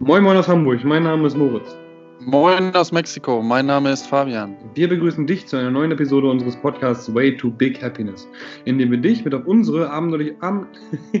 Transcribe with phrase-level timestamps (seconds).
[0.00, 1.76] Moin Moin aus Hamburg, mein Name ist Moritz.
[2.20, 4.56] Moin aus Mexiko, mein Name ist Fabian.
[4.74, 8.28] Wir begrüßen dich zu einer neuen Episode unseres Podcasts Way to Big Happiness,
[8.64, 10.68] in dem wir dich mit auf unsere abenteuerliche Am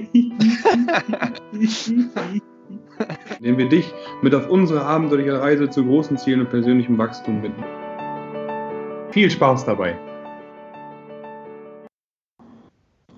[3.40, 7.64] indem wir dich mit auf unsere abenteuerliche Reise zu großen Zielen und persönlichem Wachstum bitten.
[9.10, 9.98] Viel Spaß dabei!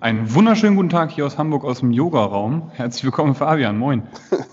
[0.01, 2.71] Einen wunderschönen guten Tag hier aus Hamburg aus dem Yoga-Raum.
[2.73, 3.77] Herzlich willkommen, Fabian.
[3.77, 4.01] Moin.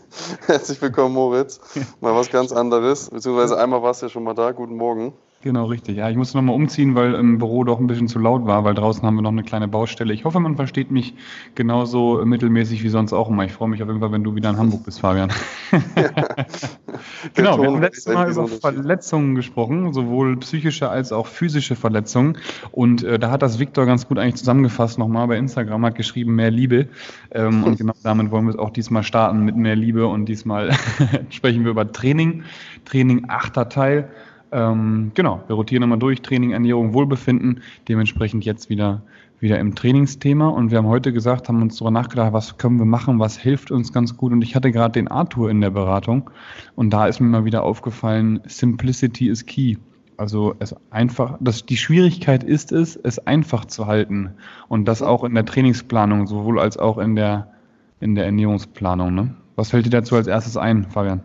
[0.46, 1.58] Herzlich willkommen, Moritz.
[2.02, 3.08] Mal was ganz anderes.
[3.08, 4.52] Beziehungsweise einmal warst du ja schon mal da.
[4.52, 5.14] Guten Morgen.
[5.40, 5.96] Genau, richtig.
[5.96, 8.74] Ja, ich musste nochmal umziehen, weil im Büro doch ein bisschen zu laut war, weil
[8.74, 10.12] draußen haben wir noch eine kleine Baustelle.
[10.12, 11.14] Ich hoffe, man versteht mich
[11.54, 13.44] genauso mittelmäßig wie sonst auch immer.
[13.44, 15.30] Ich freue mich auf jeden Fall, wenn du wieder in Hamburg bist, Fabian.
[17.34, 22.36] genau, wir haben letztes Mal über Verletzungen gesprochen, sowohl psychische als auch physische Verletzungen.
[22.72, 26.34] Und äh, da hat das Victor ganz gut eigentlich zusammengefasst nochmal bei Instagram, hat geschrieben,
[26.34, 26.88] mehr Liebe.
[27.30, 30.08] Ähm, und genau damit wollen wir es auch diesmal starten mit mehr Liebe.
[30.08, 30.72] Und diesmal
[31.30, 32.42] sprechen wir über Training.
[32.84, 34.10] Training achter Teil.
[34.50, 39.02] Ähm, genau, wir rotieren immer durch, Training, Ernährung, Wohlbefinden, dementsprechend jetzt wieder,
[39.40, 40.48] wieder im Trainingsthema.
[40.48, 43.70] Und wir haben heute gesagt, haben uns darüber nachgedacht, was können wir machen, was hilft
[43.70, 44.32] uns ganz gut.
[44.32, 46.30] Und ich hatte gerade den Arthur in der Beratung
[46.76, 49.76] und da ist mir mal wieder aufgefallen, Simplicity is key.
[50.16, 54.30] Also es einfach, das, die Schwierigkeit ist es, es einfach zu halten.
[54.66, 57.52] Und das auch in der Trainingsplanung, sowohl als auch in der,
[58.00, 59.14] in der Ernährungsplanung.
[59.14, 59.34] Ne?
[59.54, 61.22] Was fällt dir dazu als erstes ein, Fabian?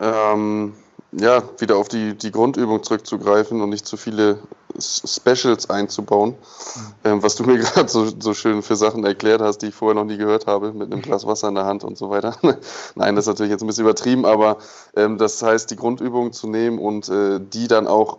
[0.00, 0.72] Ähm,
[1.12, 4.38] ja, wieder auf die, die Grundübung zurückzugreifen und nicht zu viele
[4.78, 6.94] Specials einzubauen, mhm.
[7.04, 9.94] ähm, was du mir gerade so, so schön für Sachen erklärt hast, die ich vorher
[9.94, 12.36] noch nie gehört habe, mit einem Glas Wasser in der Hand und so weiter.
[12.94, 14.58] Nein, das ist natürlich jetzt ein bisschen übertrieben, aber
[14.96, 18.18] ähm, das heißt, die Grundübung zu nehmen und äh, die dann auch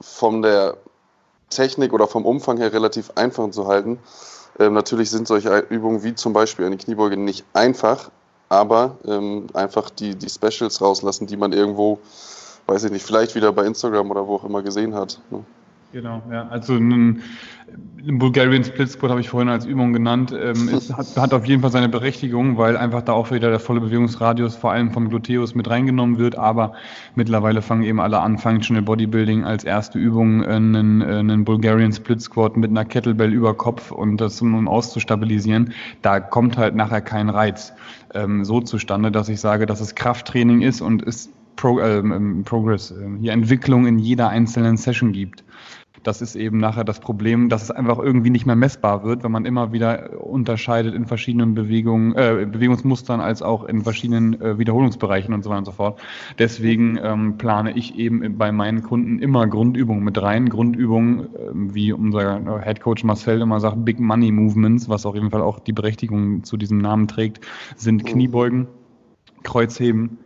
[0.00, 0.78] von der
[1.50, 3.98] Technik oder vom Umfang her relativ einfach zu halten.
[4.58, 8.10] Ähm, natürlich sind solche Übungen wie zum Beispiel eine Kniebeuge nicht einfach,
[8.48, 11.98] aber ähm, einfach die, die Specials rauslassen, die man irgendwo,
[12.66, 15.20] weiß ich nicht, vielleicht wieder bei Instagram oder wo auch immer gesehen hat.
[15.30, 15.44] Ne?
[15.90, 16.46] Genau, ja.
[16.48, 17.22] Also ein,
[18.06, 20.32] ein Bulgarian Split Squat habe ich vorhin als Übung genannt.
[20.38, 23.58] Ähm, es hat, hat, auf jeden Fall seine Berechtigung, weil einfach da auch wieder der
[23.58, 26.36] volle Bewegungsradius vor allem vom Gluteus mit reingenommen wird.
[26.36, 26.74] Aber
[27.14, 32.58] mittlerweile fangen eben alle an, Functional Bodybuilding als erste Übung einen, einen Bulgarian Split Squat
[32.58, 35.72] mit einer Kettlebell über Kopf und das um auszustabilisieren.
[36.02, 37.72] Da kommt halt nachher kein Reiz
[38.12, 42.02] ähm, so zustande, dass ich sage, dass es Krafttraining ist und es Pro, äh,
[42.44, 45.42] Progress, äh, hier Entwicklung in jeder einzelnen Session gibt.
[46.02, 49.32] Das ist eben nachher das Problem, dass es einfach irgendwie nicht mehr messbar wird, wenn
[49.32, 55.34] man immer wieder unterscheidet in verschiedenen Bewegungen, äh, Bewegungsmustern als auch in verschiedenen äh, Wiederholungsbereichen
[55.34, 56.00] und so weiter und so fort.
[56.38, 60.48] Deswegen ähm, plane ich eben bei meinen Kunden immer Grundübungen mit rein.
[60.48, 65.30] Grundübungen, äh, wie unser Head Coach Marcel immer sagt, Big Money Movements, was auf jeden
[65.30, 67.44] Fall auch die Berechtigung zu diesem Namen trägt,
[67.76, 68.06] sind mhm.
[68.06, 68.66] Kniebeugen,
[69.42, 70.18] Kreuzheben,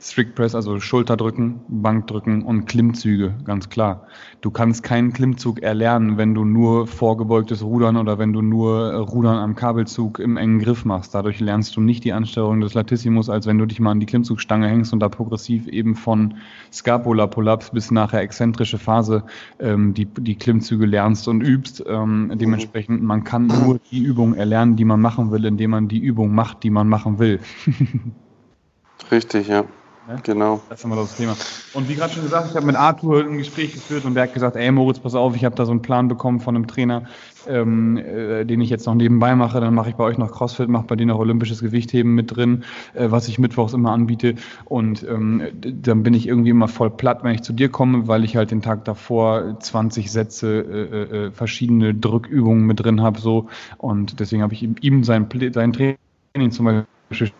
[0.00, 4.06] Strict Press, also Schulterdrücken, Bankdrücken und Klimmzüge, ganz klar.
[4.40, 9.38] Du kannst keinen Klimmzug erlernen, wenn du nur vorgebeugtes Rudern oder wenn du nur Rudern
[9.38, 11.16] am Kabelzug im engen Griff machst.
[11.16, 14.06] Dadurch lernst du nicht die Ansteuerung des Latissimus, als wenn du dich mal an die
[14.06, 16.34] Klimmzugstange hängst und da progressiv eben von
[16.72, 19.24] Scapula-Pull-Ups bis nachher exzentrische Phase
[19.58, 21.82] ähm, die, die Klimmzüge lernst und übst.
[21.84, 25.98] Ähm, dementsprechend, man kann nur die Übung erlernen, die man machen will, indem man die
[25.98, 27.40] Übung macht, die man machen will.
[29.10, 29.64] Richtig, ja.
[30.08, 30.18] Ne?
[30.22, 30.60] Genau.
[30.70, 31.36] Das ist immer das Thema.
[31.74, 34.32] Und wie gerade schon gesagt, ich habe mit Arthur ein Gespräch geführt und der hat
[34.32, 37.02] gesagt, ey Moritz, pass auf, ich habe da so einen Plan bekommen von einem Trainer,
[37.46, 39.60] ähm, äh, den ich jetzt noch nebenbei mache.
[39.60, 42.64] Dann mache ich bei euch noch CrossFit, mache bei dir noch olympisches Gewichtheben mit drin,
[42.94, 44.36] äh, was ich mittwochs immer anbiete.
[44.64, 48.24] Und ähm, dann bin ich irgendwie immer voll platt, wenn ich zu dir komme, weil
[48.24, 53.20] ich halt den Tag davor 20 Sätze äh, äh, verschiedene Drückübungen mit drin habe.
[53.20, 53.48] So.
[53.76, 57.30] Und deswegen habe ich ihm sein, sein Training zum Beispiel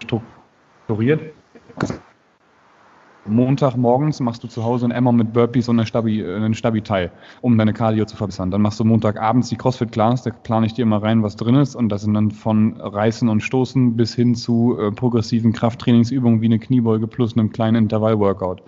[0.00, 1.37] strukturiert
[3.28, 7.56] Montagmorgens machst du zu Hause ein Emmer mit Burpees und Stabi, äh, einen Stabi-Teil, um
[7.56, 8.50] deine Cardio zu verbessern.
[8.50, 11.76] Dann machst du Montagabends die CrossFit-Class, da plane ich dir immer rein, was drin ist.
[11.76, 16.46] Und das sind dann von Reißen und Stoßen bis hin zu äh, progressiven Krafttrainingsübungen wie
[16.46, 18.62] eine Kniebeuge plus einem kleinen Intervall-Workout.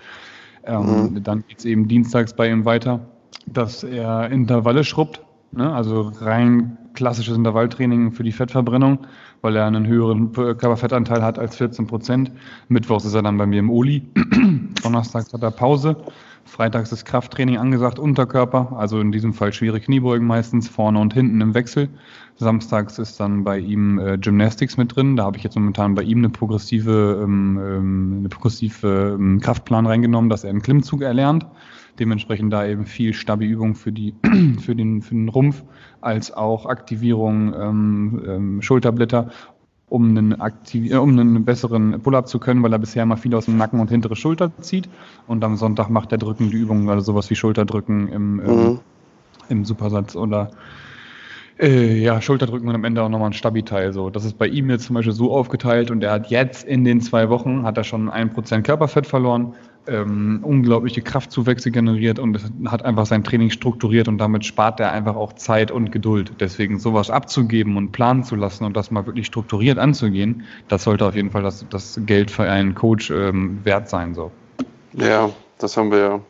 [0.65, 1.23] Ähm, mhm.
[1.23, 3.01] Dann geht es eben dienstags bei ihm weiter,
[3.47, 5.23] dass er Intervalle schrubbt,
[5.53, 5.73] ne?
[5.73, 9.07] also rein klassisches Intervalltraining für die Fettverbrennung
[9.43, 12.33] weil er einen höheren Körperfettanteil hat als 14 Prozent.
[12.69, 14.03] Mittwochs ist er dann bei mir im Oli.
[14.83, 15.97] Donnerstags hat er Pause.
[16.45, 21.41] Freitags ist Krafttraining angesagt, Unterkörper, also in diesem Fall schwere Kniebeugen meistens, vorne und hinten
[21.41, 21.89] im Wechsel.
[22.37, 25.17] Samstags ist dann bei ihm äh, Gymnastics mit drin.
[25.17, 29.87] Da habe ich jetzt momentan bei ihm eine progressive, ähm, ähm eine progressive ähm, Kraftplan
[29.87, 31.47] reingenommen, dass er einen Klimmzug erlernt.
[32.01, 33.93] Dementsprechend da eben viel Stabi-Übung für,
[34.59, 35.63] für, den, für den Rumpf,
[36.01, 39.31] als auch Aktivierung ähm, ähm, Schulterblätter
[39.91, 43.35] um einen, aktiv, äh, um einen besseren Pull-up zu können, weil er bisher immer viel
[43.35, 44.89] aus dem Nacken und hintere Schulter zieht.
[45.27, 48.41] Und am Sonntag macht er drückende Übungen, also sowas wie Schulterdrücken im, mhm.
[48.49, 48.81] im,
[49.49, 50.53] im Supersatz oder
[51.61, 53.93] äh, ja, Schulterdrücken und am Ende auch nochmal ein Stabi-Teil.
[53.93, 54.09] So.
[54.11, 57.01] Das ist bei ihm jetzt zum Beispiel so aufgeteilt und er hat jetzt in den
[57.01, 59.55] zwei Wochen hat er schon ein Prozent Körperfett verloren,
[59.87, 65.17] ähm, unglaubliche Kraftzuwächse generiert und hat einfach sein Training strukturiert und damit spart er einfach
[65.17, 66.33] auch Zeit und Geduld.
[66.41, 71.07] Deswegen sowas abzugeben und planen zu lassen und das mal wirklich strukturiert anzugehen, das sollte
[71.07, 74.15] auf jeden Fall das, das Geld für einen Coach ähm, wert sein.
[74.15, 74.31] So.
[74.93, 76.21] Ja, das haben wir ja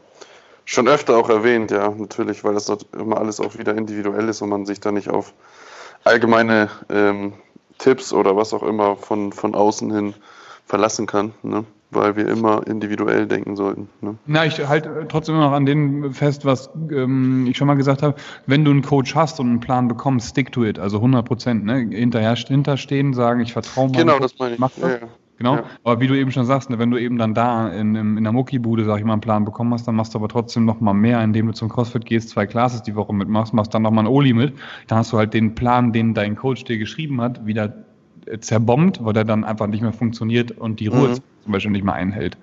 [0.64, 4.41] schon öfter auch erwähnt, ja, natürlich, weil das dort immer alles auch wieder individuell ist
[4.41, 5.35] und man sich da nicht auf
[6.05, 7.32] allgemeine ähm,
[7.79, 10.14] Tipps oder was auch immer von, von außen hin
[10.67, 11.32] verlassen kann.
[11.43, 11.64] Ne?
[11.91, 13.89] Weil wir immer individuell denken sollten.
[14.01, 14.17] Ne?
[14.27, 18.15] Na, ich halte trotzdem noch an dem fest, was ähm, ich schon mal gesagt habe.
[18.47, 21.65] Wenn du einen Coach hast und einen Plan bekommst, stick to it, also 100 Prozent.
[21.65, 21.89] Ne?
[21.91, 23.99] Hinterher hinterstehen, sagen, ich vertraue mal.
[23.99, 24.61] Genau, das meine ich.
[24.61, 24.83] Mach das.
[24.83, 25.09] Ja, ja.
[25.41, 25.65] Genau, ja.
[25.85, 28.33] aber wie du eben schon sagst, ne, wenn du eben dann da in, in der
[28.33, 30.93] Muckibude, sag ich mal, einen Plan bekommen hast, dann machst du aber trotzdem noch mal
[30.93, 34.03] mehr, indem du zum CrossFit gehst, zwei Classes die Woche mitmachst, machst dann noch mal
[34.03, 34.53] ein Oli mit,
[34.87, 37.73] dann hast du halt den Plan, den dein Coach dir geschrieben hat, wieder
[38.38, 41.85] zerbombt, weil der dann einfach nicht mehr funktioniert und die Ruhe mhm zum Beispiel nicht
[41.85, 42.37] mehr einhält.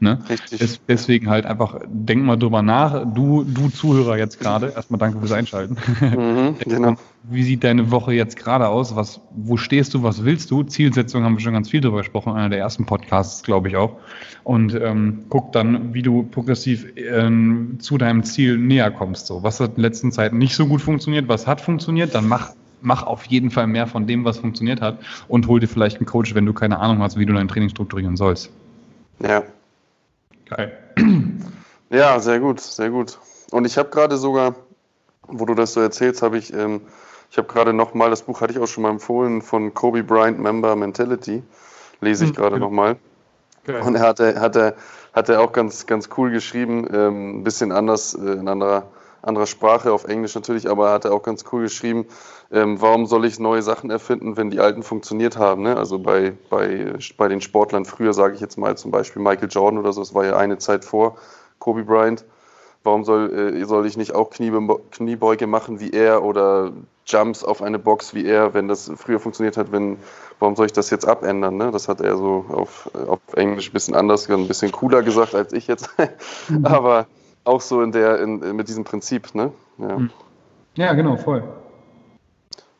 [0.00, 0.18] Ne?
[0.28, 0.58] Richtig.
[0.58, 3.04] Des, deswegen halt einfach, denk mal drüber nach.
[3.12, 5.76] Du, du Zuhörer jetzt gerade, erstmal danke fürs Einschalten.
[6.00, 6.94] Mhm, genau.
[7.24, 8.94] Wie sieht deine Woche jetzt gerade aus?
[8.96, 10.02] Was, wo stehst du?
[10.02, 10.62] Was willst du?
[10.64, 13.96] Zielsetzung haben wir schon ganz viel drüber gesprochen, einer der ersten Podcasts, glaube ich auch.
[14.44, 19.26] Und ähm, guck dann, wie du progressiv ähm, zu deinem Ziel näher kommst.
[19.26, 21.28] So, was hat in den letzten Zeiten nicht so gut funktioniert?
[21.28, 22.14] Was hat funktioniert?
[22.14, 22.50] Dann mach
[22.82, 24.98] mach auf jeden Fall mehr von dem, was funktioniert hat
[25.28, 27.68] und hol dir vielleicht einen Coach, wenn du keine Ahnung hast, wie du dein Training
[27.68, 28.50] strukturieren sollst.
[29.20, 29.42] Ja.
[30.48, 30.72] Geil.
[31.92, 33.18] Ja, sehr gut, sehr gut.
[33.50, 34.54] Und ich habe gerade sogar,
[35.28, 36.80] wo du das so erzählst, habe ich, ähm,
[37.30, 40.38] ich habe gerade nochmal, das Buch hatte ich auch schon mal empfohlen, von Kobe Bryant,
[40.38, 41.42] Member Mentality,
[42.00, 42.68] lese ich hm, gerade genau.
[42.68, 42.96] nochmal.
[43.66, 44.74] Und er hatte, hatte,
[45.12, 48.86] hat er auch ganz, ganz cool geschrieben, ähm, ein bisschen anders, äh, in anderer
[49.22, 52.06] anderer Sprache, auf Englisch natürlich, aber er hat er auch ganz cool geschrieben,
[52.50, 55.62] ähm, warum soll ich neue Sachen erfinden, wenn die alten funktioniert haben.
[55.62, 55.76] Ne?
[55.76, 59.78] Also bei, bei, bei den Sportlern früher, sage ich jetzt mal zum Beispiel Michael Jordan
[59.78, 61.16] oder so, das war ja eine Zeit vor
[61.58, 62.24] Kobe Bryant.
[62.84, 66.72] Warum soll, äh, soll ich nicht auch Kniebe, Kniebeuge machen wie er oder
[67.06, 69.98] Jumps auf eine Box wie er, wenn das früher funktioniert hat, wenn,
[70.40, 71.56] warum soll ich das jetzt abändern?
[71.56, 71.70] Ne?
[71.70, 75.52] Das hat er so auf, auf Englisch ein bisschen anders, ein bisschen cooler gesagt als
[75.52, 75.90] ich jetzt.
[76.64, 77.06] Aber
[77.44, 79.52] auch so in der, in, mit diesem Prinzip, ne?
[79.78, 80.10] Ja, hm.
[80.76, 81.42] ja genau, voll.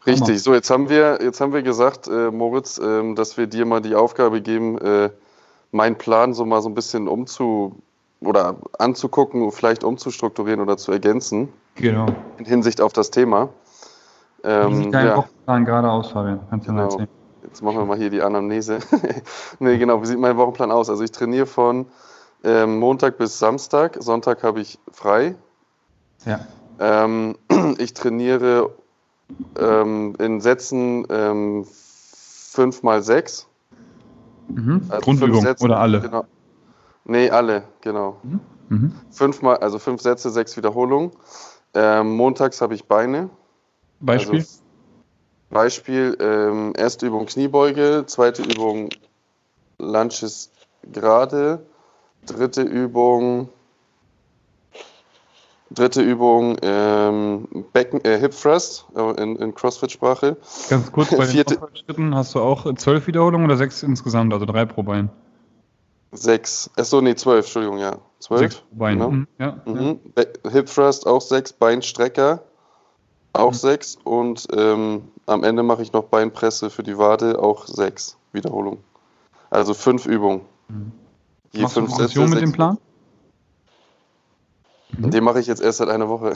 [0.07, 3.65] Richtig, so jetzt haben wir, jetzt haben wir gesagt, äh, Moritz, äh, dass wir dir
[3.67, 5.11] mal die Aufgabe geben, äh,
[5.71, 7.77] meinen Plan so mal so ein bisschen umzu
[8.21, 11.49] oder anzugucken, vielleicht umzustrukturieren oder zu ergänzen.
[11.77, 12.07] Genau.
[12.39, 13.49] In Hinsicht auf das Thema.
[14.45, 15.17] Ähm, Wie sieht dein ja.
[15.19, 16.41] Wochenplan gerade aus, Fabian?
[16.51, 16.83] Kannst du genau.
[16.83, 17.09] mal erzählen?
[17.45, 18.79] Jetzt machen wir mal hier die Anamnese.
[19.59, 20.91] nee, genau, wie sieht mein Wochenplan aus?
[20.91, 21.87] Also ich trainiere von
[22.45, 23.97] ähm, Montag bis Samstag.
[24.01, 25.35] Sonntag habe ich frei.
[26.25, 26.41] Ja.
[26.79, 27.37] Ähm,
[27.79, 28.71] ich trainiere
[29.59, 33.47] ähm, in Sätzen ähm, 5 mal 6.
[34.49, 34.83] Mhm.
[34.89, 36.01] Also Grundübung Sätze, oder alle?
[36.01, 36.25] Genau.
[37.05, 38.19] Nee, alle, genau.
[38.23, 38.41] Mhm.
[38.69, 38.93] Mhm.
[39.11, 41.11] Fünfmal, also fünf Sätze, sechs Wiederholungen.
[41.75, 43.31] Ähm, montags habe ich Beine.
[44.01, 44.41] Beispiel?
[44.41, 44.63] Also
[45.51, 48.89] Beispiel, ähm, erste Übung Kniebeuge, zweite Übung
[49.79, 50.51] Lunches
[50.91, 51.67] gerade,
[52.27, 53.49] dritte Übung,
[55.71, 60.37] dritte Übung ähm, Becken, äh, Hip Thrust äh, in, in CrossFit-Sprache.
[60.69, 64.65] Ganz kurz, bei den Schritten hast du auch zwölf Wiederholungen oder sechs insgesamt, also drei
[64.65, 65.11] pro Bein?
[66.13, 66.71] Sechs.
[66.77, 67.97] Achso, nee, zwölf, Entschuldigung, ja.
[68.19, 68.41] Zwölf.
[68.41, 68.99] Sechs pro Bein.
[68.99, 69.11] Genau.
[69.11, 70.01] Mhm, ja, mhm.
[70.17, 70.51] ja.
[70.51, 72.43] Hip Thrust auch sechs, Beinstrecker
[73.33, 73.57] auch mhm.
[73.57, 78.81] sechs und ähm, am Ende mache ich noch Beinpresse für die Wade, auch sechs Wiederholungen.
[79.51, 80.43] Also fünf Übungen.
[80.69, 80.93] Mhm.
[81.53, 82.79] Je Machst fünf du Sätze, mit dem Plan?
[84.97, 85.11] Mhm.
[85.11, 86.35] Den mache ich jetzt erst seit einer Woche.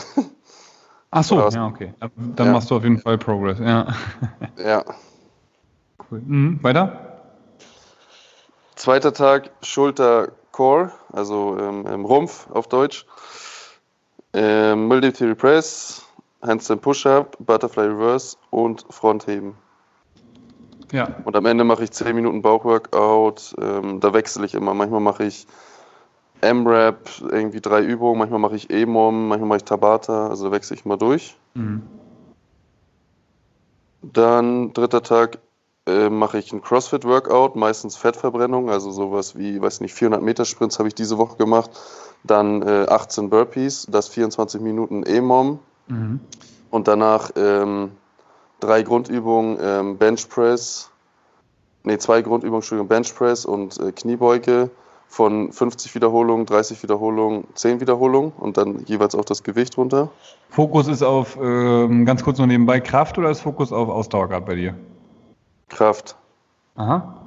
[1.11, 1.95] Ach so, ja, okay.
[2.17, 2.53] Dann ja.
[2.53, 3.87] machst du auf jeden Fall Progress, ja.
[4.59, 4.85] Ja.
[6.11, 6.21] Cool.
[6.21, 7.23] Mhm, weiter?
[8.75, 13.07] Zweiter Tag Schulter Core, also ähm, Rumpf auf Deutsch.
[14.35, 16.05] Ähm, Military Press,
[16.43, 19.55] Handstand Push-Up, Butterfly Reverse und Frontheben.
[20.93, 21.09] Ja.
[21.25, 23.55] Und am Ende mache ich 10 Minuten Bauchworkout.
[23.61, 24.75] Ähm, da wechsle ich immer.
[24.75, 25.47] Manchmal mache ich
[26.41, 28.19] M-Rap, irgendwie drei Übungen.
[28.19, 30.29] Manchmal mache ich E-Mom, manchmal mache ich Tabata.
[30.29, 31.37] Also wechsle ich mal durch.
[31.55, 31.83] Mhm.
[34.03, 35.39] Dann dritter Tag
[35.87, 40.79] äh, mache ich ein CrossFit-Workout, meistens Fettverbrennung, also sowas wie, weiß nicht, 400 Meter Sprints
[40.79, 41.71] habe ich diese Woche gemacht.
[42.25, 45.61] Dann äh, 18 Burpees, das 24 Minuten E-Mom.
[45.89, 46.21] Mhm.
[46.71, 47.93] Und danach ähm,
[48.61, 50.91] drei Grundübungen, ähm, Bench Press,
[51.85, 54.71] nee, zwei Grundübungen, Bench Press und äh, Kniebeuge
[55.09, 60.11] von 50 Wiederholungen, 30 Wiederholungen, 10 Wiederholungen und dann jeweils auch das Gewicht runter.
[60.51, 64.45] Fokus ist auf, ähm, ganz kurz noch nebenbei, Kraft oder ist Fokus auf Ausdauer gerade
[64.47, 64.75] bei dir?
[65.69, 66.17] Kraft.
[66.75, 67.23] Aha.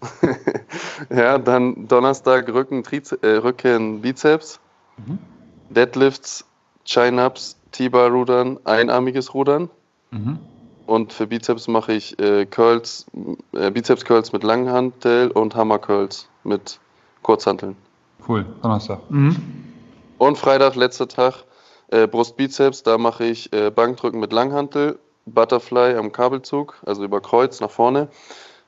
[1.10, 4.60] ja, dann Donnerstag Rücken, Triz äh, Rücken, Bizeps,
[4.96, 5.18] mhm.
[5.70, 6.44] Deadlifts,
[6.84, 9.70] Chin-Ups, T-Bar-Rudern, einarmiges Rudern.
[10.10, 10.38] Mhm.
[10.86, 13.06] Und für Bizeps mache ich äh, Curls,
[13.52, 16.78] äh, Bizeps-Curls mit Langhantel und Hammer-Curls mit
[17.22, 17.76] Kurzhanteln.
[18.26, 19.00] Cool, Donnerstag.
[19.08, 19.36] Mhm.
[20.18, 21.44] Und Freitag, letzter Tag,
[21.88, 27.60] äh, Brust-Bizeps, da mache ich äh, Bankdrücken mit Langhantel, Butterfly am Kabelzug, also über Kreuz
[27.60, 28.08] nach vorne.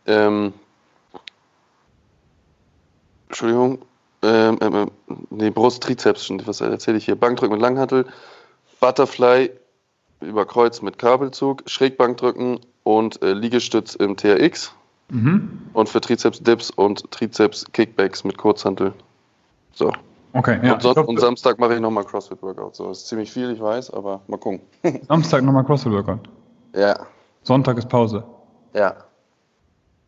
[0.06, 0.54] Ähm,
[3.28, 3.82] Entschuldigung,
[4.22, 4.90] ähm, ähm, ähm
[5.30, 7.16] nee, Brust-Trizeps, was erzähle ich hier?
[7.16, 8.06] Bankdrücken mit Langhantel,
[8.80, 9.50] Butterfly
[10.20, 14.72] über Kreuz mit Kabelzug, Schrägbankdrücken und äh, Liegestütz im TRX.
[15.08, 15.60] Mhm.
[15.72, 18.92] Und für Trizeps Dips und Trizeps Kickbacks mit Kurzhantel.
[19.72, 19.92] So.
[20.32, 20.74] Okay, ja.
[20.74, 22.76] Und, so, glaub, und Samstag mache ich nochmal CrossFit Workout.
[22.76, 24.60] So, das ist ziemlich viel, ich weiß, aber mal gucken.
[25.08, 26.28] Samstag nochmal CrossFit Workout.
[26.74, 26.94] Ja.
[27.42, 28.24] Sonntag ist Pause.
[28.74, 28.94] Ja.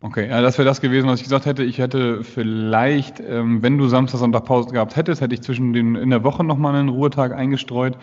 [0.00, 1.64] Okay, ja, das wäre das gewesen, was ich gesagt hätte.
[1.64, 5.96] Ich hätte vielleicht, ähm, wenn du Samstag, Sonntag Pause gehabt hättest, hätte ich zwischen den
[5.96, 7.98] in der Woche nochmal einen Ruhetag eingestreut.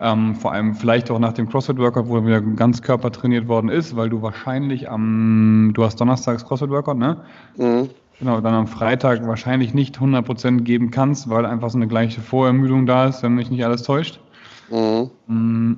[0.00, 3.96] Ähm, vor allem vielleicht auch nach dem CrossFit-Workout, wo wieder ganz Körper trainiert worden ist,
[3.96, 7.18] weil du wahrscheinlich am, du hast donnerstags CrossFit-Workout, ne?
[7.56, 7.90] Mhm.
[8.20, 12.86] Genau, dann am Freitag wahrscheinlich nicht 100% geben kannst, weil einfach so eine gleiche Vorermüdung
[12.86, 14.20] da ist, wenn mich nicht alles täuscht.
[14.70, 15.10] Mhm.
[15.26, 15.72] Mm,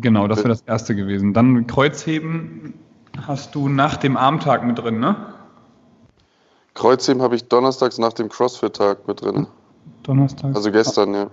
[0.00, 1.32] genau, das wäre das erste gewesen.
[1.32, 2.74] Dann Kreuzheben
[3.26, 5.16] hast du nach dem Armtag mit drin, ne?
[6.74, 9.46] Kreuzheben habe ich donnerstags nach dem CrossFit-Tag mit drin.
[10.04, 10.54] Donnerstag?
[10.54, 11.26] Also gestern, ja.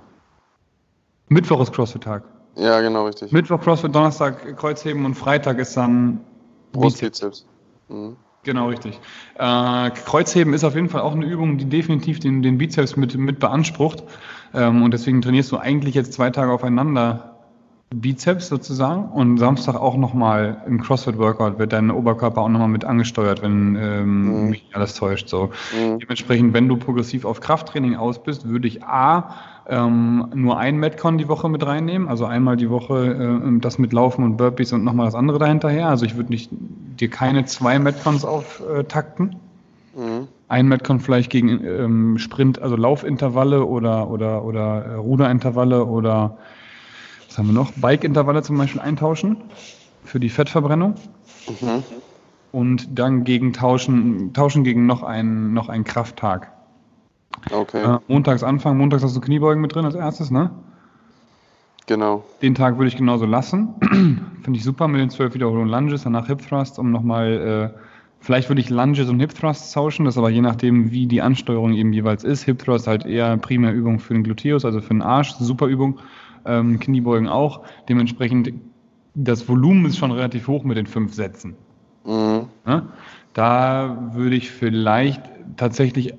[1.27, 2.24] Mittwoch ist CrossFit-Tag.
[2.55, 3.32] Ja, genau, richtig.
[3.32, 6.22] Mittwoch CrossFit, Donnerstag Kreuzheben und Freitag ist dann
[6.72, 7.46] Brustbizeps.
[7.89, 8.15] Mhm.
[8.44, 9.00] Genau, richtig.
[9.38, 13.17] Äh, Kreuzheben ist auf jeden Fall auch eine Übung, die definitiv den, den Bizeps mit,
[13.17, 14.03] mit beansprucht.
[14.53, 17.35] Ähm, und deswegen trainierst du eigentlich jetzt zwei Tage aufeinander
[18.02, 23.42] Bizeps sozusagen und Samstag auch nochmal im CrossFit-Workout wird dein Oberkörper auch nochmal mit angesteuert,
[23.42, 24.50] wenn ähm, mhm.
[24.50, 25.30] mich alles täuscht.
[25.30, 25.52] So.
[25.74, 26.00] Mhm.
[26.00, 29.36] Dementsprechend, wenn du progressiv auf Krafttraining aus bist, würde ich A
[29.68, 33.94] ähm, nur ein Metcon die Woche mit reinnehmen, also einmal die Woche äh, das mit
[33.94, 35.88] Laufen und Burpees und nochmal das andere dahinterher.
[35.88, 39.38] Also ich würde nicht dir keine zwei Metcons auftakten.
[39.96, 40.28] Mhm.
[40.48, 46.38] Ein Metcon vielleicht gegen ähm, Sprint, also Laufintervalle oder oder oder äh, Ruderintervalle oder
[47.36, 47.74] was haben wir noch?
[47.74, 49.36] Bike-Intervalle zum Beispiel eintauschen
[50.06, 50.96] für die Fettverbrennung.
[51.50, 51.84] Mhm.
[52.54, 56.54] Und dann gegen tauschen, tauschen gegen noch einen, noch einen Krafttag.
[57.51, 57.84] Okay.
[57.84, 60.51] Äh, montags Anfang, montags hast du Kniebeugen mit drin als erstes, ne?
[61.88, 62.24] Genau.
[62.42, 63.75] Den Tag würde ich genauso lassen.
[64.42, 67.80] Finde ich super mit den 12 Wiederholungen Lunges, danach Hip Thrust, um nochmal, äh,
[68.22, 71.22] vielleicht würde ich Lunges und Hip Thrusts tauschen, das ist aber je nachdem, wie die
[71.22, 72.44] Ansteuerung eben jeweils ist.
[72.44, 76.00] Hip Thrust halt eher primär Übung für den Gluteus, also für den Arsch, super Übung.
[76.46, 77.62] Ähm, Kniebeugen auch.
[77.90, 78.54] Dementsprechend,
[79.14, 81.56] das Volumen ist schon relativ hoch mit den fünf Sätzen.
[82.06, 82.48] Mhm.
[82.66, 82.88] Ja?
[83.34, 85.22] Da würde ich vielleicht
[85.58, 86.14] tatsächlich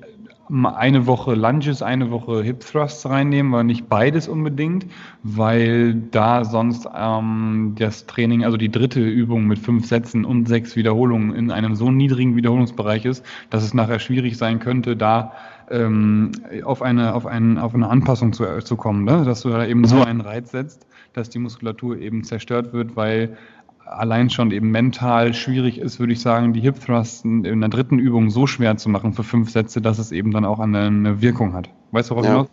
[0.49, 4.87] eine Woche Lunges, eine Woche Hip Thrusts reinnehmen, aber nicht beides unbedingt,
[5.23, 10.77] weil da sonst ähm, das Training, also die dritte Übung mit fünf Sätzen und sechs
[10.77, 15.33] Wiederholungen in einem so niedrigen Wiederholungsbereich ist, dass es nachher schwierig sein könnte, da
[15.71, 16.33] ähm,
[16.65, 19.25] auf, eine, auf, einen, auf eine Anpassung zu, zu kommen, ne?
[19.25, 23.37] dass du da eben so einen Reiz setzt, dass die Muskulatur eben zerstört wird, weil
[23.85, 27.99] allein schon eben mental schwierig ist, würde ich sagen, die Hip Thrusts in der dritten
[27.99, 31.55] Übung so schwer zu machen für fünf Sätze, dass es eben dann auch eine Wirkung
[31.55, 31.69] hat.
[31.93, 32.47] Weißt du, worauf ja.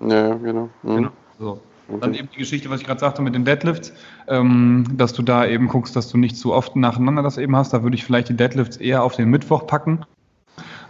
[0.00, 0.70] ich Ja, genau.
[0.82, 0.96] Mhm.
[0.96, 1.10] genau.
[1.38, 1.60] So.
[1.88, 2.00] Okay.
[2.02, 3.94] Dann eben die Geschichte, was ich gerade sagte mit den Deadlifts,
[4.26, 7.72] ähm, dass du da eben guckst, dass du nicht zu oft nacheinander das eben hast.
[7.72, 10.04] Da würde ich vielleicht die Deadlifts eher auf den Mittwoch packen.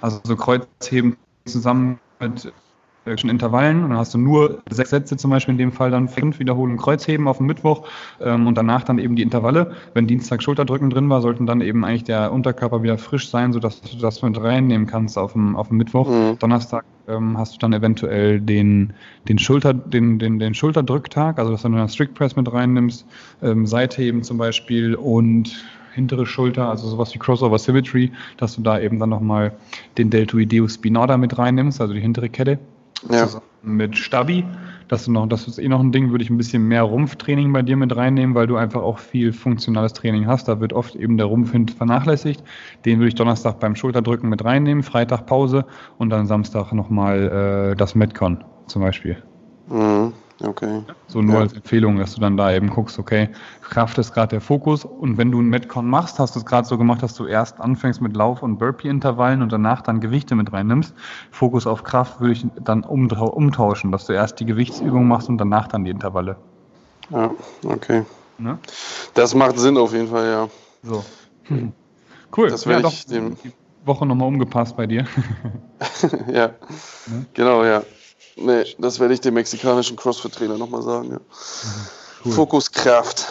[0.01, 1.17] Also so Kreuzheben
[1.49, 2.53] zusammen mit
[3.17, 6.09] schon Intervallen und dann hast du nur sechs Sätze zum Beispiel in dem Fall dann
[6.09, 7.89] fünf Wiederholungen Kreuzheben auf dem Mittwoch
[8.21, 9.73] ähm, und danach dann eben die Intervalle.
[9.95, 13.81] Wenn Dienstag Schulterdrücken drin war, sollten dann eben eigentlich der Unterkörper wieder frisch sein, sodass
[13.81, 16.09] du das mit reinnehmen kannst auf dem, auf dem Mittwoch.
[16.09, 16.39] Mhm.
[16.39, 18.93] Donnerstag ähm, hast du dann eventuell den,
[19.29, 23.07] den, Schulter, den, den, den Schulterdrücktag, also dass du dann Strict Press mit reinnimmst,
[23.43, 25.65] ähm, Seitheben zum Beispiel und
[25.95, 29.53] hintere Schulter, also sowas wie Crossover Symmetry, dass du da eben dann nochmal
[29.97, 32.59] den Deltoideus spinoda mit reinnimmst, also die hintere Kette.
[33.11, 33.29] Ja.
[33.63, 34.45] Mit Stabi.
[34.89, 37.53] Das ist, noch, das ist eh noch ein Ding, würde ich ein bisschen mehr Rumpftraining
[37.53, 40.49] bei dir mit reinnehmen, weil du einfach auch viel funktionales Training hast.
[40.49, 42.43] Da wird oft eben der Rumpf vernachlässigt.
[42.87, 45.67] Den würde ich Donnerstag beim Schulterdrücken mit reinnehmen, Freitag Pause
[45.99, 49.23] und dann Samstag nochmal äh, das Metcon zum Beispiel.
[49.69, 50.15] Mhm.
[50.41, 50.83] Okay.
[51.09, 51.41] So nur ja.
[51.41, 53.29] als Empfehlung, dass du dann da eben guckst, okay,
[53.63, 56.67] Kraft ist gerade der Fokus und wenn du einen Metcon machst, hast du es gerade
[56.67, 60.53] so gemacht, dass du erst anfängst mit Lauf- und Burpee-Intervallen und danach dann Gewichte mit
[60.53, 60.95] reinnimmst.
[61.33, 65.67] Fokus auf Kraft würde ich dann umtauschen, dass du erst die Gewichtsübung machst und danach
[65.67, 66.37] dann die Intervalle.
[67.11, 67.31] Ja,
[67.65, 68.05] okay.
[68.39, 68.59] Ne?
[69.15, 70.49] Das macht Sinn auf jeden Fall, ja.
[70.83, 71.05] So.
[71.45, 71.73] Hm.
[72.37, 72.51] Cool.
[72.51, 73.37] Das werde ja, ich dem
[73.85, 75.05] Woche nochmal umgepasst bei dir.
[76.33, 76.51] ja,
[77.07, 77.27] ne?
[77.35, 77.83] genau, ja.
[78.41, 81.11] Nee, das werde ich dem mexikanischen CrossFit-Trainer nochmal sagen.
[81.11, 81.19] Ja.
[82.25, 82.33] Cool.
[82.33, 83.29] Fokuskraft.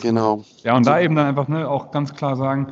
[0.00, 0.44] Genau.
[0.62, 2.68] Ja, und da eben dann einfach ne, auch ganz klar sagen,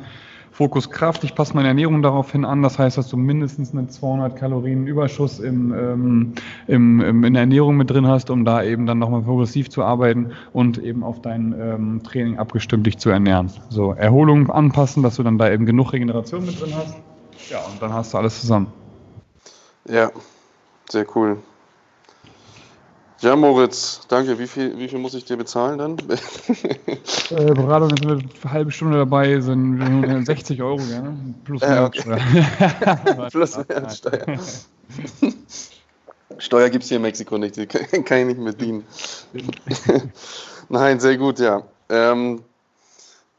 [0.51, 2.61] Fokus Kraft, ich passe meine Ernährung daraufhin an.
[2.61, 6.33] Das heißt, dass du mindestens einen 200 Kalorien Überschuss im, ähm,
[6.67, 9.83] im, im, in der Ernährung mit drin hast, um da eben dann nochmal progressiv zu
[9.83, 13.49] arbeiten und eben auf dein ähm, Training abgestimmt dich zu ernähren.
[13.69, 16.95] So, Erholung anpassen, dass du dann da eben genug Regeneration mit drin hast.
[17.49, 18.67] Ja, und dann hast du alles zusammen.
[19.87, 20.11] Ja,
[20.89, 21.37] sehr cool.
[23.21, 24.39] Ja, Moritz, danke.
[24.39, 25.97] Wie viel, wie viel muss ich dir bezahlen dann?
[27.29, 31.17] äh, Beratung ist eine halbe Stunde dabei, sind 60 Euro gerne.
[31.43, 32.17] Plus Mehrwertsteuer.
[32.17, 33.27] Okay.
[33.31, 34.39] Plus Mehrwertsteuer.
[36.37, 38.85] Steuer gibt es hier in Mexiko nicht, die kann ich nicht mehr dienen.
[40.69, 41.63] Nein, sehr gut, ja.
[41.89, 42.43] Ähm,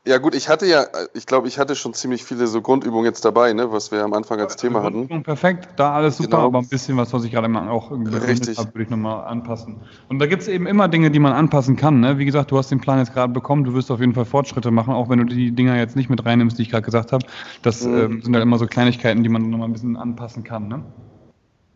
[0.06, 3.22] ja gut, ich hatte ja, ich glaube, ich hatte schon ziemlich viele so Grundübungen jetzt
[3.22, 5.22] dabei, ne, was wir am Anfang als Thema hatten.
[5.22, 6.46] Perfekt, da alles super, genau.
[6.46, 8.56] aber ein bisschen was, was ich gerade auch Richtig.
[8.56, 9.82] habe, würde ich nochmal anpassen.
[10.08, 12.00] Und da gibt es eben immer Dinge, die man anpassen kann.
[12.00, 12.16] Ne?
[12.16, 14.70] Wie gesagt, du hast den Plan jetzt gerade bekommen, du wirst auf jeden Fall Fortschritte
[14.70, 17.26] machen, auch wenn du die Dinger jetzt nicht mit reinnimmst, die ich gerade gesagt habe.
[17.60, 17.98] Das mhm.
[17.98, 20.68] ähm, sind halt immer so Kleinigkeiten, die man nochmal ein bisschen anpassen kann.
[20.68, 20.82] Ne?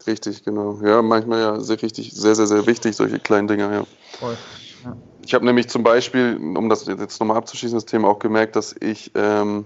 [0.06, 0.80] Richtig, genau.
[0.82, 3.84] Ja, manchmal ja sehr richtig, sehr, sehr, sehr wichtig, solche kleinen Dinge, ja.
[4.18, 4.36] Voll.
[4.82, 4.96] Ja.
[5.24, 8.76] Ich habe nämlich zum Beispiel, um das jetzt nochmal abzuschließen, das Thema auch gemerkt, dass
[8.78, 9.64] ich ähm,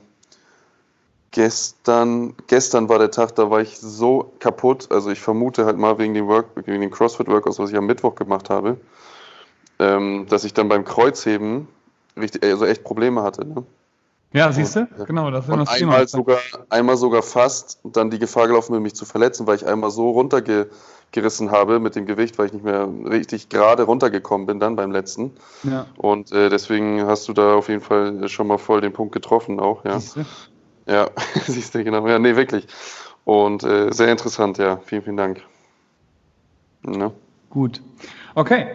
[1.32, 5.98] gestern, gestern war der Tag, da war ich so kaputt, also ich vermute halt mal
[5.98, 8.78] wegen dem, Work, wegen dem CrossFit-Workouts, was ich am Mittwoch gemacht habe,
[9.80, 11.66] ähm, dass ich dann beim Kreuzheben
[12.16, 13.44] richtig, also echt Probleme hatte.
[13.44, 13.64] Ne?
[14.32, 14.86] Ja, siehst du?
[15.06, 16.08] Genau, das ist und das einmal Thema.
[16.08, 16.38] Sogar,
[16.68, 20.10] einmal sogar fast dann die Gefahr gelaufen bin, mich zu verletzen, weil ich einmal so
[20.10, 20.68] runterge
[21.12, 24.92] gerissen habe mit dem Gewicht, weil ich nicht mehr richtig gerade runtergekommen bin dann beim
[24.92, 25.32] letzten.
[25.64, 25.86] Ja.
[25.96, 29.58] Und äh, deswegen hast du da auf jeden Fall schon mal voll den Punkt getroffen
[29.60, 29.98] auch, ja.
[29.98, 30.24] Siehst du?
[30.92, 31.10] Ja,
[31.46, 32.06] siehst du, genau.
[32.06, 32.66] Ja, nee, wirklich.
[33.24, 34.80] Und äh, sehr interessant, ja.
[34.84, 35.42] Vielen, vielen Dank.
[36.86, 37.12] Ja.
[37.50, 37.82] Gut.
[38.34, 38.66] Okay,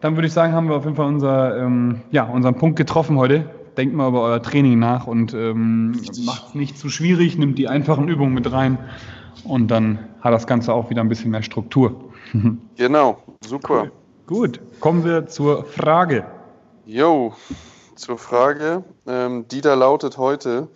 [0.00, 3.16] dann würde ich sagen, haben wir auf jeden Fall unser, ähm, ja, unseren Punkt getroffen
[3.18, 3.50] heute.
[3.76, 5.92] Denkt mal über euer Training nach und ähm,
[6.26, 8.78] macht es nicht zu schwierig, nimmt die einfachen Übungen mit rein
[9.44, 12.12] und dann hat das Ganze auch wieder ein bisschen mehr Struktur.
[12.76, 13.82] Genau, super.
[13.82, 13.92] Cool.
[14.26, 16.24] Gut, kommen wir zur Frage.
[16.86, 17.34] Jo,
[17.94, 20.68] zur Frage, ähm, die da lautet heute,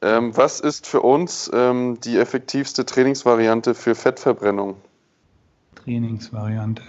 [0.00, 4.76] ähm, was ist für uns ähm, die effektivste Trainingsvariante für Fettverbrennung?
[5.74, 6.82] Trainingsvariante.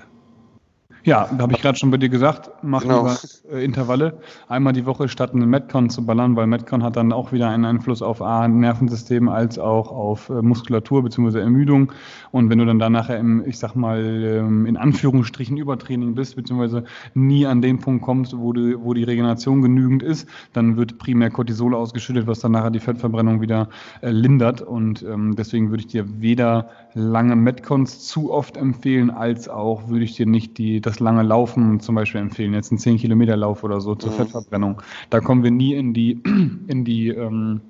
[1.06, 3.04] Ja, da habe ich gerade schon bei dir gesagt, mach genau.
[3.04, 3.18] lieber
[3.52, 7.32] äh, Intervalle einmal die Woche statt einen Metcon zu ballern, weil Metcon hat dann auch
[7.32, 11.42] wieder einen Einfluss auf A, Nervensystem als auch auf äh, Muskulatur bzw.
[11.42, 11.92] Ermüdung.
[12.32, 16.38] Und wenn du dann da nachher im, ich sag mal, ähm, in Anführungsstrichen Übertraining bist,
[16.38, 20.98] beziehungsweise nie an den Punkt kommst, wo, du, wo die Regeneration genügend ist, dann wird
[20.98, 23.70] primär Cortisol ausgeschüttet, was dann nachher die Fettverbrennung wieder
[24.02, 24.64] äh, lindert.
[24.64, 30.06] Und ähm, deswegen würde ich dir weder lange Metcons zu oft empfehlen, als auch würde
[30.06, 32.54] ich dir nicht die, das lange Laufen zum Beispiel empfehlen.
[32.54, 34.16] Jetzt ein 10 Kilometer Lauf oder so zur mhm.
[34.16, 34.82] Fettverbrennung.
[35.10, 36.22] Da kommen wir nie in die,
[36.68, 37.62] in die, ähm,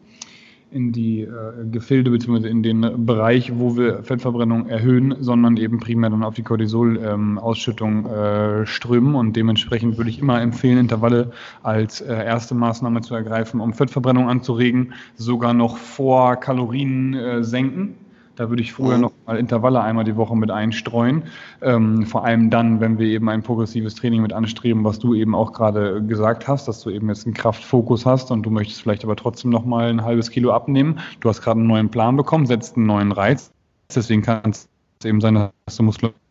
[0.71, 1.29] in die äh,
[1.71, 2.49] Gefilde bzw.
[2.49, 8.61] in den Bereich, wo wir Fettverbrennung erhöhen, sondern eben primär dann auf die Cortisol-Ausschüttung ähm,
[8.61, 9.15] äh, strömen.
[9.15, 11.31] Und dementsprechend würde ich immer empfehlen, Intervalle
[11.63, 17.95] als äh, erste Maßnahme zu ergreifen, um Fettverbrennung anzuregen, sogar noch vor Kalorien äh, senken
[18.35, 19.03] da würde ich vorher mhm.
[19.03, 21.23] noch mal Intervalle einmal die Woche mit einstreuen.
[21.61, 25.35] Ähm, vor allem dann, wenn wir eben ein progressives Training mit anstreben, was du eben
[25.35, 29.03] auch gerade gesagt hast, dass du eben jetzt einen Kraftfokus hast und du möchtest vielleicht
[29.03, 30.99] aber trotzdem noch mal ein halbes Kilo abnehmen.
[31.19, 33.51] Du hast gerade einen neuen Plan bekommen, setzt einen neuen Reiz.
[33.93, 34.67] Deswegen kann es
[35.03, 36.24] eben sein, dass du Muskulatur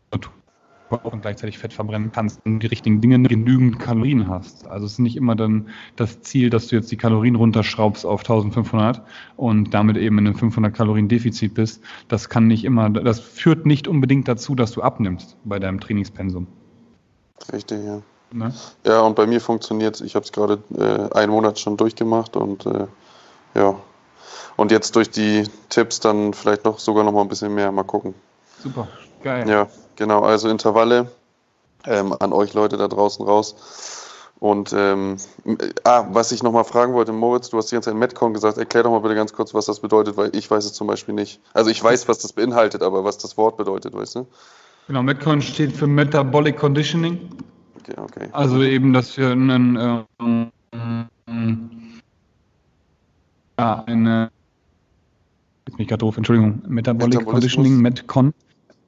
[0.90, 4.66] und gleichzeitig Fett verbrennen kannst und die richtigen Dinge genügend Kalorien hast.
[4.66, 8.20] Also es ist nicht immer dann das Ziel, dass du jetzt die Kalorien runterschraubst auf
[8.20, 9.02] 1500
[9.36, 11.82] und damit eben in einem 500 Kalorien Defizit bist.
[12.08, 16.46] Das kann nicht immer, das führt nicht unbedingt dazu, dass du abnimmst bei deinem Trainingspensum.
[17.52, 18.00] Richtig, ja.
[18.32, 18.52] Ne?
[18.84, 20.00] Ja, und bei mir funktioniert es.
[20.00, 22.86] Ich habe es gerade äh, einen Monat schon durchgemacht und äh,
[23.54, 23.76] ja.
[24.56, 27.70] Und jetzt durch die Tipps dann vielleicht noch sogar noch mal ein bisschen mehr.
[27.70, 28.14] Mal gucken.
[28.58, 28.88] Super,
[29.22, 29.48] geil.
[29.48, 31.10] Ja, Genau, also Intervalle
[31.86, 34.00] ähm, an euch Leute da draußen raus.
[34.40, 35.16] Und ähm,
[35.84, 38.58] ah, was ich nochmal fragen wollte, Moritz, du hast die ganze Zeit Metcon gesagt.
[38.58, 41.14] Erklär doch mal bitte ganz kurz, was das bedeutet, weil ich weiß es zum Beispiel
[41.14, 41.40] nicht.
[41.54, 44.26] Also ich weiß, was das beinhaltet, aber was das Wort bedeutet, weißt du?
[44.86, 47.30] Genau, Metcon steht für Metabolic Conditioning.
[47.96, 48.28] okay.
[48.32, 50.50] Also eben, dass wir einen, ähm,
[53.58, 54.30] ja, eine,
[55.66, 58.34] jetzt bin ich gerade doof, Entschuldigung, Metabolic Conditioning, Metcon,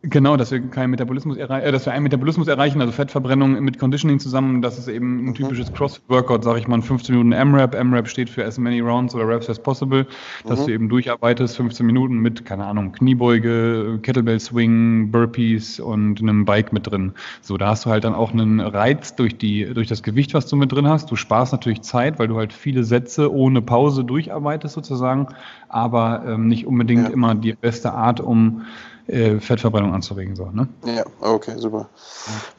[0.09, 3.79] Genau, dass wir keinen Metabolismus erreichen, äh, dass wir einen Metabolismus erreichen, also Fettverbrennung mit
[3.79, 4.63] Conditioning zusammen.
[4.63, 5.35] Das ist eben ein mhm.
[5.35, 7.75] typisches CrossFit-Workout, sage ich mal, 15 Minuten M-Rap.
[7.75, 10.07] M-Rap steht für as many rounds oder reps as possible,
[10.45, 10.67] dass mhm.
[10.67, 16.73] du eben durcharbeitest, 15 Minuten mit, keine Ahnung, Kniebeuge, Kettlebell Swing, Burpees und einem Bike
[16.73, 17.13] mit drin.
[17.41, 20.47] So, da hast du halt dann auch einen Reiz durch die, durch das Gewicht, was
[20.47, 21.11] du mit drin hast.
[21.11, 25.29] Du sparst natürlich Zeit, weil du halt viele Sätze ohne Pause durcharbeitest sozusagen,
[25.69, 27.13] aber ähm, nicht unbedingt ja.
[27.13, 28.63] immer die beste Art, um
[29.09, 30.37] äh, Fettverbrennung anzuregen.
[30.37, 30.69] So, ne?
[30.85, 31.89] Ja, okay, super.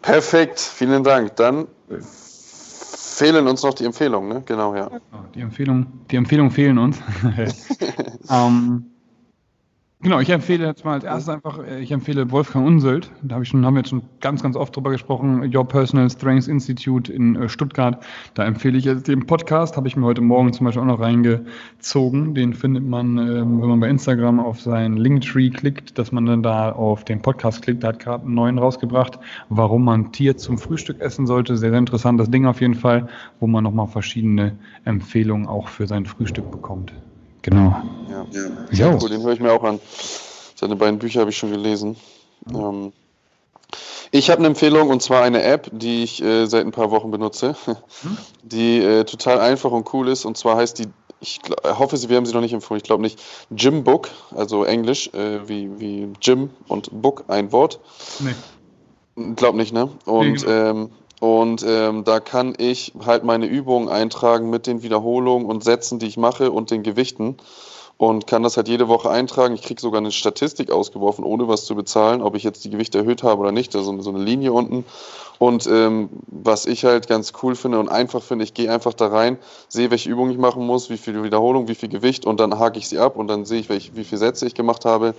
[0.01, 1.35] Perfekt, vielen Dank.
[1.35, 1.67] Dann
[1.99, 4.43] fehlen uns noch die Empfehlungen, ne?
[4.45, 4.89] Genau, ja.
[5.35, 6.99] Die Empfehlungen, die Empfehlungen fehlen uns.
[8.29, 8.85] ähm,
[9.99, 13.09] Genau, ich empfehle jetzt mal als erstes einfach, äh, ich empfehle Wolfgang Unseld.
[13.23, 15.51] Da habe ich schon, haben wir jetzt schon ganz, ganz oft drüber gesprochen.
[15.55, 18.05] Your Personal Strengths Institute in äh, Stuttgart.
[18.35, 20.99] Da empfehle ich jetzt den Podcast, habe ich mir heute Morgen zum Beispiel auch noch
[20.99, 22.35] reingezogen.
[22.35, 26.43] Den findet man, ähm, wenn man bei Instagram auf seinen Linktree klickt, dass man dann
[26.43, 27.83] da auf den Podcast klickt.
[27.83, 29.17] Da hat gerade einen neuen rausgebracht,
[29.49, 31.57] warum man Tier zum Frühstück essen sollte.
[31.57, 33.07] Sehr, sehr interessantes Ding auf jeden Fall,
[33.39, 36.93] wo man nochmal verschiedene Empfehlungen auch für sein Frühstück bekommt.
[37.47, 37.81] Genau.
[38.09, 38.49] Ja, ja.
[38.71, 39.79] ja cool, den höre ich mir auch an.
[40.55, 41.95] Seine beiden Bücher habe ich schon gelesen.
[42.53, 42.91] Ähm,
[44.11, 47.09] ich habe eine Empfehlung und zwar eine App, die ich äh, seit ein paar Wochen
[47.09, 48.17] benutze, hm?
[48.43, 50.25] die äh, total einfach und cool ist.
[50.25, 50.87] Und zwar heißt die,
[51.21, 53.17] ich glaub, hoffe, wir haben sie noch nicht empfohlen, ich glaube nicht,
[53.49, 57.79] Gym Book, also Englisch, äh, wie, wie Gym und Book, ein Wort.
[58.19, 59.33] Nee.
[59.37, 59.89] Glaub nicht, ne?
[60.03, 60.69] Und nee, genau.
[60.69, 65.97] ähm, und ähm, da kann ich halt meine Übungen eintragen mit den Wiederholungen und Sätzen,
[65.97, 67.37] die ich mache und den Gewichten.
[67.99, 69.55] Und kann das halt jede Woche eintragen.
[69.55, 72.99] Ich kriege sogar eine Statistik ausgeworfen, ohne was zu bezahlen, ob ich jetzt die Gewichte
[72.99, 73.73] erhöht habe oder nicht.
[73.73, 74.85] Da ist so eine Linie unten.
[75.39, 79.07] Und ähm, was ich halt ganz cool finde und einfach finde, ich gehe einfach da
[79.07, 82.59] rein, sehe, welche Übungen ich machen muss, wie viel Wiederholung, wie viel Gewicht und dann
[82.59, 85.15] hake ich sie ab und dann sehe ich, welche, wie viele Sätze ich gemacht habe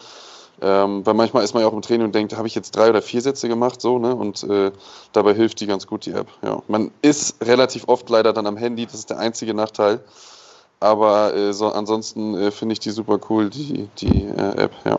[0.61, 2.91] ähm, weil manchmal ist man ja auch im Training und denkt, habe ich jetzt drei
[2.91, 4.15] oder vier Sätze gemacht, so, ne?
[4.15, 4.73] Und äh,
[5.13, 6.29] dabei hilft die ganz gut, die App.
[6.43, 6.63] Ja.
[6.67, 10.01] Man ist relativ oft leider dann am Handy, das ist der einzige Nachteil.
[10.81, 14.99] Aber äh, so, ansonsten äh, finde ich die super cool, die, die äh, App, ja.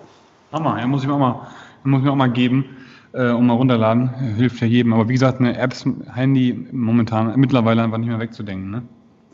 [0.52, 1.48] Hammer, ja, muss ich mir auch mal,
[1.84, 2.78] muss ich mir auch mal geben
[3.14, 4.10] äh, und mal runterladen.
[4.38, 4.94] Hilft ja jedem.
[4.94, 8.84] Aber wie gesagt, eine Apps, Handy momentan mittlerweile einfach nicht mehr wegzudenken, ne?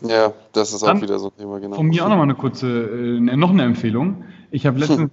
[0.02, 1.78] Ja, das ist Dann auch wieder so ein Thema, genau.
[1.78, 4.24] Von mir auch nochmal eine kurze, äh, noch eine Empfehlung.
[4.52, 5.10] Ich habe letztens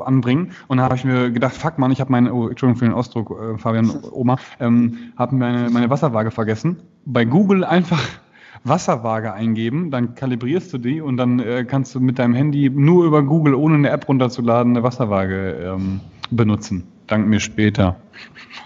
[0.00, 0.52] anbringen.
[0.68, 2.94] Und da habe ich mir gedacht, fuck man, ich habe meine, oh, Entschuldigung für den
[2.94, 6.78] Ausdruck, äh, Fabian, Oma, ähm, habe meine, meine Wasserwaage vergessen.
[7.04, 8.02] Bei Google einfach
[8.64, 13.04] Wasserwaage eingeben, dann kalibrierst du die und dann äh, kannst du mit deinem Handy nur
[13.04, 16.00] über Google, ohne eine App runterzuladen, eine Wasserwaage ähm,
[16.30, 16.84] benutzen.
[17.06, 17.96] Dank mir später.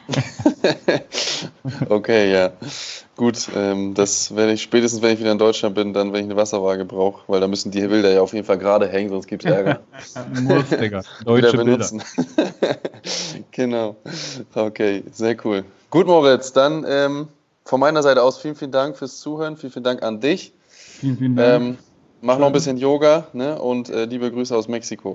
[1.88, 2.52] okay, ja.
[3.16, 6.26] Gut, ähm, das werde ich spätestens, wenn ich wieder in Deutschland bin, dann, wenn ich
[6.26, 9.26] eine Wasserwaage brauche, weil da müssen die Bilder ja auf jeden Fall gerade hängen, sonst
[9.26, 9.80] gibt es Ärger.
[10.42, 11.02] Muss, Digga.
[11.24, 12.02] Deutsche benutzen.
[13.50, 13.96] genau.
[14.54, 15.64] Okay, sehr cool.
[15.90, 17.28] Gut, Moritz, dann ähm,
[17.64, 19.56] von meiner Seite aus vielen, vielen Dank fürs Zuhören.
[19.56, 20.52] Vielen, vielen Dank an dich.
[20.68, 21.62] Vielen, vielen Dank.
[21.62, 21.78] Ähm,
[22.20, 23.60] mach noch ein bisschen Yoga ne?
[23.60, 25.14] und äh, liebe Grüße aus Mexiko.